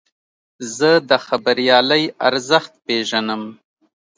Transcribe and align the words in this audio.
زه 0.77 0.91
د 1.09 1.11
خبریالۍ 1.25 2.03
ارزښت 2.27 2.73
پېژنم. 2.85 3.43